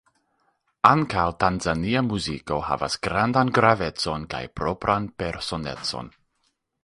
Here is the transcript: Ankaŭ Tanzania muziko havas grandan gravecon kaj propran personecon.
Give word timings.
Ankaŭ 0.91 1.25
Tanzania 1.43 2.01
muziko 2.07 2.57
havas 2.69 2.97
grandan 3.07 3.53
gravecon 3.59 4.27
kaj 4.33 4.41
propran 4.61 5.09
personecon. 5.23 6.11